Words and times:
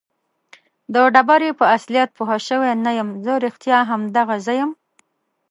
د 0.93 0.95
ډبرې 1.13 1.49
په 1.59 1.65
اصلیت 1.75 2.09
پوه 2.17 2.35
شوی 2.47 2.71
نه 2.85 2.91
یم. 2.97 3.09
زه 3.25 3.33
رښتیا 3.45 3.79
هم 3.89 4.01
دغه 4.17 4.35
زه 4.45 4.53
یم؟ 4.59 4.71